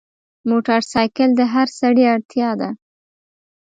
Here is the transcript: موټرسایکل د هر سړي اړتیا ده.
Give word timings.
موټرسایکل 0.49 1.29
د 1.39 1.41
هر 1.53 1.67
سړي 1.79 2.03
اړتیا 2.13 2.49
ده. 2.59 2.69